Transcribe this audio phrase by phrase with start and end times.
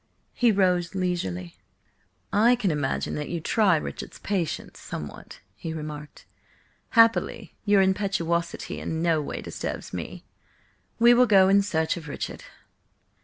[0.33, 1.57] He rose leisurely.
[2.33, 6.25] "I can imagine that you try Richard's patience somewhat," he remarked.
[6.97, 10.25] "Happily, your impetuosity in no way disturbs me.
[10.97, 12.45] We will go in search of Richard."